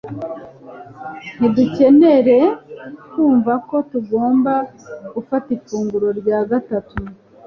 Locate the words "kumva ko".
3.11-3.75